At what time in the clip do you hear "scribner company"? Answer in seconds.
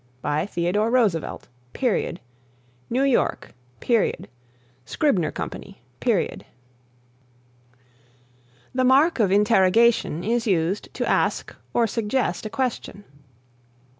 4.83-5.83